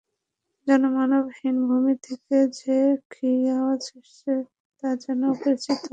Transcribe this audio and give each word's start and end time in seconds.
জনমানবহীন 0.67 1.55
ভূমি 1.67 1.95
থেকে 2.05 2.37
যে 2.57 2.77
ক্ষীণ 3.07 3.41
আওয়াজ 3.57 3.83
আসছে 3.97 4.33
তা 4.77 4.89
যেন 5.03 5.21
পরিচিত। 5.39 5.81